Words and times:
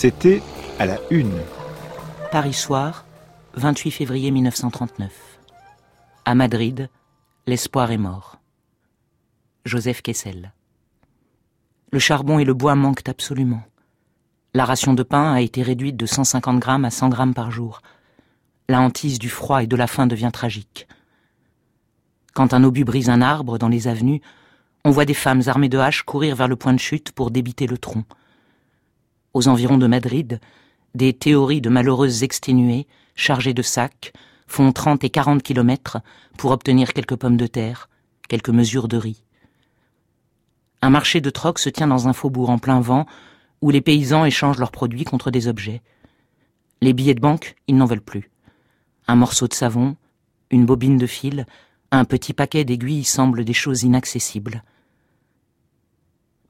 C'était 0.00 0.40
à 0.78 0.86
la 0.86 0.96
une. 1.10 1.40
Paris 2.30 2.52
soir, 2.52 3.04
28 3.54 3.90
février 3.90 4.30
1939. 4.30 5.10
À 6.24 6.36
Madrid, 6.36 6.88
l'espoir 7.48 7.90
est 7.90 7.98
mort. 7.98 8.38
Joseph 9.64 10.00
Kessel. 10.02 10.52
Le 11.90 11.98
charbon 11.98 12.38
et 12.38 12.44
le 12.44 12.54
bois 12.54 12.76
manquent 12.76 13.08
absolument. 13.08 13.64
La 14.54 14.64
ration 14.64 14.94
de 14.94 15.02
pain 15.02 15.32
a 15.32 15.40
été 15.40 15.62
réduite 15.62 15.96
de 15.96 16.06
150 16.06 16.60
grammes 16.60 16.84
à 16.84 16.90
100 16.90 17.08
grammes 17.08 17.34
par 17.34 17.50
jour. 17.50 17.82
La 18.68 18.80
hantise 18.80 19.18
du 19.18 19.28
froid 19.28 19.64
et 19.64 19.66
de 19.66 19.74
la 19.74 19.88
faim 19.88 20.06
devient 20.06 20.30
tragique. 20.32 20.86
Quand 22.34 22.54
un 22.54 22.62
obus 22.62 22.84
brise 22.84 23.10
un 23.10 23.20
arbre 23.20 23.58
dans 23.58 23.66
les 23.68 23.88
avenues, 23.88 24.22
on 24.84 24.92
voit 24.92 25.06
des 25.06 25.12
femmes 25.12 25.42
armées 25.46 25.68
de 25.68 25.78
haches 25.78 26.04
courir 26.04 26.36
vers 26.36 26.46
le 26.46 26.54
point 26.54 26.72
de 26.72 26.78
chute 26.78 27.10
pour 27.10 27.32
débiter 27.32 27.66
le 27.66 27.78
tronc. 27.78 28.04
Aux 29.38 29.46
environs 29.46 29.78
de 29.78 29.86
Madrid, 29.86 30.40
des 30.96 31.12
théories 31.12 31.60
de 31.60 31.68
malheureuses 31.68 32.24
exténuées, 32.24 32.88
chargées 33.14 33.54
de 33.54 33.62
sacs, 33.62 34.12
font 34.48 34.72
30 34.72 35.04
et 35.04 35.10
40 35.10 35.44
kilomètres 35.44 35.98
pour 36.36 36.50
obtenir 36.50 36.92
quelques 36.92 37.14
pommes 37.14 37.36
de 37.36 37.46
terre, 37.46 37.88
quelques 38.28 38.50
mesures 38.50 38.88
de 38.88 38.96
riz. 38.96 39.22
Un 40.82 40.90
marché 40.90 41.20
de 41.20 41.30
troc 41.30 41.60
se 41.60 41.68
tient 41.68 41.86
dans 41.86 42.08
un 42.08 42.12
faubourg 42.12 42.50
en 42.50 42.58
plein 42.58 42.80
vent 42.80 43.06
où 43.60 43.70
les 43.70 43.80
paysans 43.80 44.24
échangent 44.24 44.58
leurs 44.58 44.72
produits 44.72 45.04
contre 45.04 45.30
des 45.30 45.46
objets. 45.46 45.82
Les 46.80 46.92
billets 46.92 47.14
de 47.14 47.20
banque, 47.20 47.54
ils 47.68 47.76
n'en 47.76 47.86
veulent 47.86 48.00
plus. 48.00 48.32
Un 49.06 49.14
morceau 49.14 49.46
de 49.46 49.54
savon, 49.54 49.94
une 50.50 50.66
bobine 50.66 50.98
de 50.98 51.06
fil, 51.06 51.46
un 51.92 52.04
petit 52.04 52.32
paquet 52.32 52.64
d'aiguilles 52.64 53.04
semblent 53.04 53.44
des 53.44 53.52
choses 53.52 53.84
inaccessibles. 53.84 54.64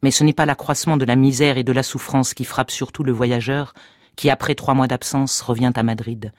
Mais 0.03 0.11
ce 0.11 0.25
n'est 0.25 0.33
pas 0.33 0.47
l'accroissement 0.47 0.97
de 0.97 1.05
la 1.05 1.17
misère 1.17 1.59
et 1.59 1.65
de 1.65 1.73
la 1.73 1.83
souffrance 1.83 2.35
qui 2.35 2.45
frappe 2.45 2.71
surtout 2.71 3.05
le 3.05 3.13
voyageur 3.13 3.75
qui, 4.17 4.31
après 4.31 4.55
trois 4.55 4.75
mois 4.75 4.89
d'absence, 4.89 5.41
revient 5.41 5.73
à 5.75 5.83
Madrid. 5.83 6.33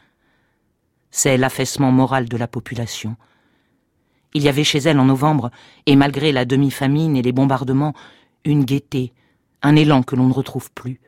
C'est 1.12 1.38
l'affaissement 1.38 1.92
moral 1.92 2.28
de 2.28 2.38
la 2.38 2.48
population. 2.48 3.16
Il 4.34 4.44
y 4.44 4.50
avait 4.50 4.64
chez 4.64 4.80
elle 4.80 5.00
en 5.00 5.06
novembre, 5.06 5.50
et 5.86 5.96
malgré 5.96 6.32
la 6.32 6.46
demi-famine 6.46 7.16
et 7.16 7.22
les 7.22 7.32
bombardements, 7.32 7.94
une 8.46 8.64
gaieté, 8.64 9.14
un 9.62 9.76
élan 9.76 10.04
que 10.04 10.16
l'on 10.16 10.28
ne 10.28 10.34
retrouve 10.34 10.72
plus. 10.72 11.00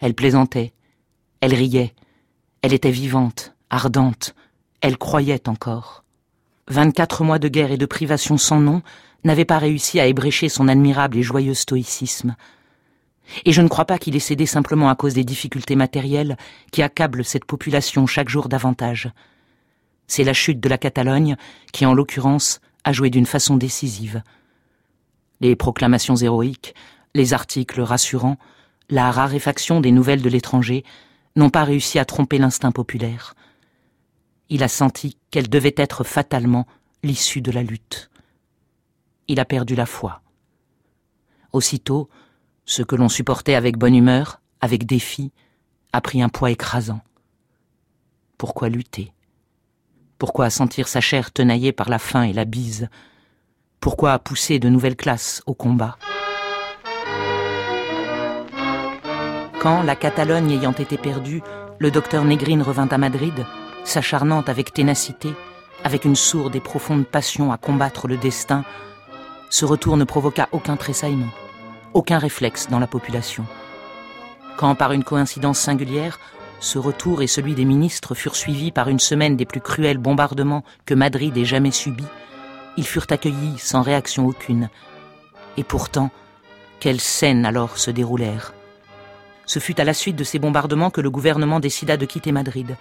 Elle 0.00 0.14
plaisantait, 0.14 0.72
elle 1.40 1.54
riait, 1.54 1.94
elle 2.62 2.72
était 2.72 2.90
vivante, 2.90 3.54
ardente, 3.70 4.34
elle 4.80 4.98
croyait 4.98 5.48
encore. 5.48 6.04
Vingt-quatre 6.68 7.22
mois 7.22 7.38
de 7.38 7.48
guerre 7.48 7.70
et 7.70 7.76
de 7.76 7.86
privation 7.86 8.38
sans 8.38 8.60
nom 8.60 8.82
n'avaient 9.24 9.44
pas 9.44 9.58
réussi 9.58 10.00
à 10.00 10.06
ébrécher 10.06 10.48
son 10.48 10.68
admirable 10.68 11.18
et 11.18 11.22
joyeux 11.22 11.54
stoïcisme. 11.54 12.36
Et 13.44 13.52
je 13.52 13.62
ne 13.62 13.68
crois 13.68 13.84
pas 13.84 13.98
qu'il 13.98 14.16
ait 14.16 14.20
cédé 14.20 14.46
simplement 14.46 14.88
à 14.88 14.96
cause 14.96 15.14
des 15.14 15.24
difficultés 15.24 15.76
matérielles 15.76 16.36
qui 16.70 16.82
accablent 16.82 17.24
cette 17.24 17.44
population 17.44 18.06
chaque 18.06 18.28
jour 18.28 18.48
davantage. 18.48 19.10
C'est 20.06 20.24
la 20.24 20.32
chute 20.32 20.60
de 20.60 20.68
la 20.68 20.78
Catalogne 20.78 21.36
qui, 21.72 21.86
en 21.86 21.94
l'occurrence, 21.94 22.60
a 22.84 22.92
joué 22.92 23.10
d'une 23.10 23.26
façon 23.26 23.56
décisive. 23.56 24.22
Les 25.40 25.56
proclamations 25.56 26.16
héroïques, 26.16 26.74
les 27.14 27.32
articles 27.32 27.80
rassurants, 27.80 28.38
la 28.90 29.10
raréfaction 29.10 29.80
des 29.80 29.92
nouvelles 29.92 30.22
de 30.22 30.28
l'étranger 30.28 30.84
n'ont 31.36 31.50
pas 31.50 31.64
réussi 31.64 31.98
à 31.98 32.04
tromper 32.04 32.38
l'instinct 32.38 32.72
populaire. 32.72 33.34
Il 34.50 34.62
a 34.62 34.68
senti 34.68 35.16
qu'elle 35.30 35.48
devait 35.48 35.74
être 35.76 36.04
fatalement 36.04 36.66
l'issue 37.02 37.40
de 37.40 37.50
la 37.50 37.62
lutte. 37.62 38.10
Il 39.32 39.40
a 39.40 39.46
perdu 39.46 39.74
la 39.74 39.86
foi. 39.86 40.20
Aussitôt, 41.54 42.10
ce 42.66 42.82
que 42.82 42.96
l'on 42.96 43.08
supportait 43.08 43.54
avec 43.54 43.78
bonne 43.78 43.94
humeur, 43.94 44.42
avec 44.60 44.84
défi, 44.84 45.32
a 45.94 46.02
pris 46.02 46.20
un 46.20 46.28
poids 46.28 46.50
écrasant. 46.50 47.00
Pourquoi 48.36 48.68
lutter? 48.68 49.14
Pourquoi 50.18 50.50
sentir 50.50 50.86
sa 50.86 51.00
chair 51.00 51.32
tenaillée 51.32 51.72
par 51.72 51.88
la 51.88 51.98
faim 51.98 52.24
et 52.24 52.34
la 52.34 52.44
bise? 52.44 52.90
Pourquoi 53.80 54.18
pousser 54.18 54.58
de 54.58 54.68
nouvelles 54.68 54.96
classes 54.96 55.42
au 55.46 55.54
combat? 55.54 55.96
Quand, 59.62 59.82
la 59.82 59.96
Catalogne 59.96 60.50
ayant 60.50 60.72
été 60.72 60.98
perdue, 60.98 61.40
le 61.78 61.90
docteur 61.90 62.26
Négrine 62.26 62.60
revint 62.60 62.88
à 62.88 62.98
Madrid, 62.98 63.46
s'acharnant 63.84 64.42
avec 64.42 64.74
ténacité, 64.74 65.32
avec 65.84 66.04
une 66.04 66.16
sourde 66.16 66.54
et 66.54 66.60
profonde 66.60 67.06
passion 67.06 67.50
à 67.50 67.56
combattre 67.56 68.08
le 68.08 68.18
destin, 68.18 68.66
ce 69.52 69.66
retour 69.66 69.98
ne 69.98 70.04
provoqua 70.04 70.48
aucun 70.52 70.78
tressaillement 70.78 71.28
aucun 71.92 72.16
réflexe 72.16 72.68
dans 72.68 72.78
la 72.78 72.86
population. 72.86 73.44
Quand, 74.56 74.74
par 74.74 74.92
une 74.92 75.04
coïncidence 75.04 75.58
singulière, 75.58 76.18
ce 76.58 76.78
retour 76.78 77.20
et 77.20 77.26
celui 77.26 77.54
des 77.54 77.66
ministres 77.66 78.14
furent 78.14 78.34
suivis 78.34 78.72
par 78.72 78.88
une 78.88 78.98
semaine 78.98 79.36
des 79.36 79.44
plus 79.44 79.60
cruels 79.60 79.98
bombardements 79.98 80.64
que 80.86 80.94
Madrid 80.94 81.36
ait 81.36 81.44
jamais 81.44 81.70
subis, 81.70 82.06
ils 82.78 82.86
furent 82.86 83.06
accueillis 83.10 83.58
sans 83.58 83.82
réaction 83.82 84.26
aucune. 84.26 84.70
Et 85.58 85.64
pourtant, 85.64 86.10
quelles 86.80 87.00
scènes 87.00 87.44
alors 87.44 87.76
se 87.76 87.90
déroulèrent 87.90 88.54
Ce 89.44 89.58
fut 89.58 89.78
à 89.78 89.84
la 89.84 89.92
suite 89.92 90.16
de 90.16 90.24
ces 90.24 90.38
bombardements 90.38 90.90
que 90.90 91.02
le 91.02 91.10
gouvernement 91.10 91.60
décida 91.60 91.98
de 91.98 92.06
quitter 92.06 92.32
Madrid. 92.32 92.74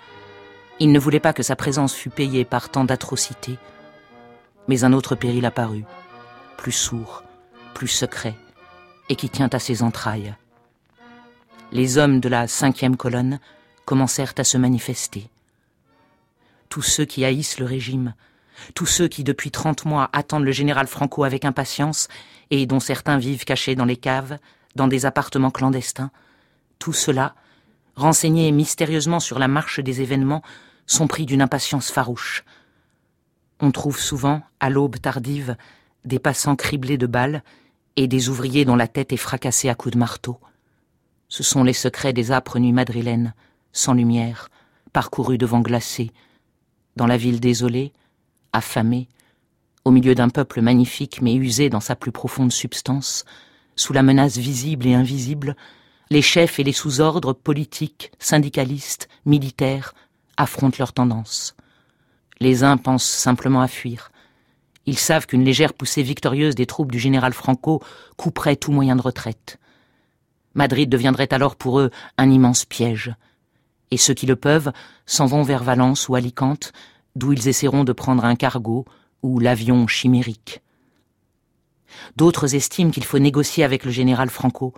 Il 0.79 0.93
ne 0.93 0.99
voulait 0.99 1.19
pas 1.19 1.33
que 1.33 1.43
sa 1.43 1.57
présence 1.57 1.93
fût 1.93 2.09
payée 2.09 2.45
par 2.45 2.69
tant 2.69 2.85
d'atrocités. 2.85 3.59
Mais 4.69 4.85
un 4.85 4.93
autre 4.93 5.15
péril 5.15 5.45
apparut, 5.45 5.83
plus 6.61 6.71
sourd, 6.71 7.23
plus 7.73 7.87
secret, 7.87 8.35
et 9.09 9.15
qui 9.15 9.31
tient 9.31 9.49
à 9.51 9.57
ses 9.57 9.81
entrailles. 9.81 10.35
Les 11.71 11.97
hommes 11.97 12.19
de 12.19 12.29
la 12.29 12.47
cinquième 12.47 12.97
colonne 12.97 13.39
commencèrent 13.85 14.35
à 14.37 14.43
se 14.43 14.59
manifester. 14.59 15.27
Tous 16.69 16.83
ceux 16.83 17.05
qui 17.05 17.25
haïssent 17.25 17.57
le 17.57 17.65
régime, 17.65 18.13
tous 18.75 18.85
ceux 18.85 19.07
qui 19.07 19.23
depuis 19.23 19.49
trente 19.49 19.85
mois 19.85 20.11
attendent 20.13 20.43
le 20.43 20.51
général 20.51 20.85
Franco 20.85 21.23
avec 21.23 21.45
impatience 21.45 22.09
et 22.51 22.67
dont 22.67 22.79
certains 22.79 23.17
vivent 23.17 23.43
cachés 23.43 23.73
dans 23.73 23.85
les 23.85 23.97
caves, 23.97 24.37
dans 24.75 24.87
des 24.87 25.07
appartements 25.07 25.49
clandestins, 25.49 26.11
tout 26.77 26.93
cela, 26.93 27.33
renseignés 27.95 28.51
mystérieusement 28.51 29.19
sur 29.19 29.39
la 29.39 29.47
marche 29.47 29.79
des 29.79 30.01
événements, 30.01 30.43
sont 30.85 31.07
pris 31.07 31.25
d'une 31.25 31.41
impatience 31.41 31.89
farouche. 31.89 32.43
On 33.61 33.71
trouve 33.71 33.99
souvent, 33.99 34.43
à 34.59 34.69
l'aube 34.69 34.99
tardive, 35.01 35.55
des 36.05 36.19
passants 36.19 36.55
criblés 36.55 36.97
de 36.97 37.07
balles 37.07 37.43
et 37.95 38.07
des 38.07 38.29
ouvriers 38.29 38.65
dont 38.65 38.75
la 38.75 38.87
tête 38.87 39.13
est 39.13 39.17
fracassée 39.17 39.69
à 39.69 39.75
coups 39.75 39.93
de 39.93 39.99
marteau. 39.99 40.39
Ce 41.27 41.43
sont 41.43 41.63
les 41.63 41.73
secrets 41.73 42.13
des 42.13 42.31
âpres 42.31 42.59
nuits 42.59 42.73
madrilènes, 42.73 43.33
sans 43.71 43.93
lumière, 43.93 44.49
parcourus 44.93 45.37
devant 45.37 45.61
glacés, 45.61 46.11
dans 46.95 47.07
la 47.07 47.17
ville 47.17 47.39
désolée, 47.39 47.93
affamée, 48.53 49.07
au 49.85 49.91
milieu 49.91 50.15
d'un 50.15 50.29
peuple 50.29 50.61
magnifique 50.61 51.21
mais 51.21 51.33
usé 51.33 51.69
dans 51.69 51.79
sa 51.79 51.95
plus 51.95 52.11
profonde 52.11 52.51
substance, 52.51 53.25
sous 53.75 53.93
la 53.93 54.03
menace 54.03 54.37
visible 54.37 54.87
et 54.87 54.93
invisible, 54.93 55.55
les 56.09 56.21
chefs 56.21 56.59
et 56.59 56.63
les 56.63 56.73
sous-ordres 56.73 57.33
politiques, 57.33 58.11
syndicalistes, 58.19 59.07
militaires 59.25 59.93
affrontent 60.37 60.77
leurs 60.79 60.93
tendances. 60.93 61.55
Les 62.39 62.63
uns 62.63 62.77
pensent 62.77 63.09
simplement 63.09 63.61
à 63.61 63.67
fuir, 63.67 64.11
ils 64.85 64.97
savent 64.97 65.27
qu'une 65.27 65.43
légère 65.43 65.73
poussée 65.73 66.03
victorieuse 66.03 66.55
des 66.55 66.65
troupes 66.65 66.91
du 66.91 66.99
général 66.99 67.33
Franco 67.33 67.81
couperait 68.17 68.55
tout 68.55 68.71
moyen 68.71 68.95
de 68.95 69.01
retraite. 69.01 69.59
Madrid 70.53 70.89
deviendrait 70.89 71.33
alors 71.33 71.55
pour 71.55 71.79
eux 71.79 71.91
un 72.17 72.29
immense 72.29 72.65
piège. 72.65 73.13
Et 73.91 73.97
ceux 73.97 74.13
qui 74.13 74.25
le 74.25 74.35
peuvent 74.35 74.71
s'en 75.05 75.25
vont 75.25 75.43
vers 75.43 75.63
Valence 75.63 76.09
ou 76.09 76.15
Alicante, 76.15 76.71
d'où 77.15 77.33
ils 77.33 77.47
essaieront 77.47 77.83
de 77.83 77.93
prendre 77.93 78.25
un 78.25 78.35
cargo 78.35 78.85
ou 79.21 79.39
l'avion 79.39 79.87
chimérique. 79.87 80.61
D'autres 82.15 82.55
estiment 82.55 82.91
qu'il 82.91 83.03
faut 83.03 83.19
négocier 83.19 83.63
avec 83.63 83.85
le 83.85 83.91
général 83.91 84.29
Franco, 84.29 84.73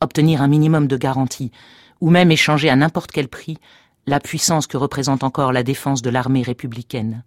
obtenir 0.00 0.42
un 0.42 0.48
minimum 0.48 0.86
de 0.86 0.96
garantie, 0.96 1.52
ou 2.00 2.10
même 2.10 2.30
échanger 2.30 2.68
à 2.68 2.76
n'importe 2.76 3.12
quel 3.12 3.28
prix 3.28 3.58
la 4.06 4.20
puissance 4.20 4.66
que 4.66 4.76
représente 4.76 5.24
encore 5.24 5.52
la 5.52 5.62
défense 5.62 6.02
de 6.02 6.10
l'armée 6.10 6.42
républicaine. 6.42 7.24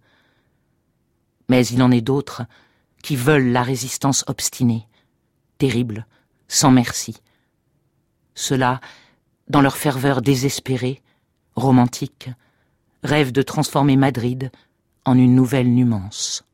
Mais 1.48 1.66
il 1.66 1.82
en 1.82 1.90
est 1.90 2.00
d'autres 2.00 2.42
qui 3.02 3.16
veulent 3.16 3.52
la 3.52 3.62
résistance 3.62 4.24
obstinée, 4.26 4.86
terrible, 5.58 6.06
sans 6.48 6.70
merci. 6.70 7.16
Ceux-là, 8.34 8.80
dans 9.48 9.60
leur 9.60 9.76
ferveur 9.76 10.22
désespérée, 10.22 11.02
romantique, 11.56 12.30
rêvent 13.02 13.32
de 13.32 13.42
transformer 13.42 13.96
Madrid 13.96 14.50
en 15.04 15.16
une 15.16 15.34
nouvelle 15.34 15.72
Numance. 15.72 16.44